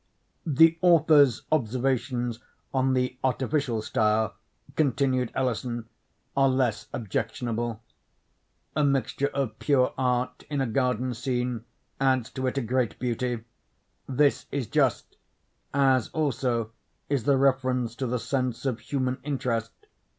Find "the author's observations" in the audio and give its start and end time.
0.47-2.39